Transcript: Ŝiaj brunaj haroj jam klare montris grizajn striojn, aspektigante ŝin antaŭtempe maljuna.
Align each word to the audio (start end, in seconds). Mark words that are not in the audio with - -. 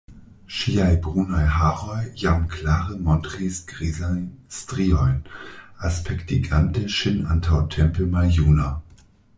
Ŝiaj 0.59 0.85
brunaj 1.07 1.41
haroj 1.57 1.97
jam 2.21 2.47
klare 2.55 2.97
montris 3.09 3.59
grizajn 3.73 4.25
striojn, 4.61 5.21
aspektigante 5.91 6.87
ŝin 6.99 7.25
antaŭtempe 7.37 8.11
maljuna. 8.17 8.75